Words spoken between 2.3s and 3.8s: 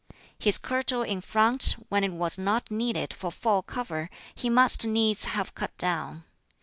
not needed for full